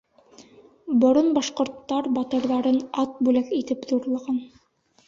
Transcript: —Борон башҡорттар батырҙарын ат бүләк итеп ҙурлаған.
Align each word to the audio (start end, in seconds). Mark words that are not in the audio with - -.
—Борон 1.03 1.29
башҡорттар 1.35 2.09
батырҙарын 2.17 2.81
ат 3.05 3.25
бүләк 3.29 3.57
итеп 3.61 3.89
ҙурлаған. 3.95 4.43